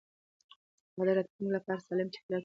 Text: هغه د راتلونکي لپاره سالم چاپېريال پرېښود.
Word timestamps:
هغه 0.93 1.03
د 1.07 1.09
راتلونکي 1.17 1.53
لپاره 1.57 1.81
سالم 1.87 2.07
چاپېريال 2.13 2.29
پرېښود. 2.29 2.39